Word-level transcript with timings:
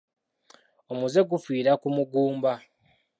Omuzze 0.91 1.19
gufiira 1.31 1.71
ku 1.81 1.87
muguumba. 1.95 2.53